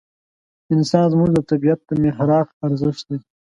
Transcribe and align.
انسان 0.73 1.05
زموږ 1.13 1.29
د 1.33 1.39
طبعیت 1.49 1.79
د 1.85 1.89
محراق 2.03 2.47
ارزښت 2.65 3.03
دی. 3.09 3.17